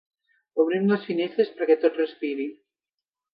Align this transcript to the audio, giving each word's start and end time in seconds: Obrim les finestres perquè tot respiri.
Obrim 0.63 0.87
les 0.91 1.05
finestres 1.09 1.51
perquè 1.59 1.77
tot 1.85 2.01
respiri. 2.03 2.49